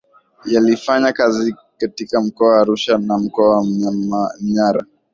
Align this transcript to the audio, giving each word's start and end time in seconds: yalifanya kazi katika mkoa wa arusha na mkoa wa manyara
yalifanya 0.45 1.13
kazi 1.13 1.55
katika 1.77 2.21
mkoa 2.21 2.49
wa 2.55 2.59
arusha 2.61 2.97
na 2.97 3.17
mkoa 3.17 3.49
wa 3.57 3.63
manyara 3.63 4.85